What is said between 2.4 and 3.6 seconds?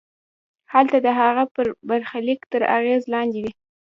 تر اغېز لاندې وي.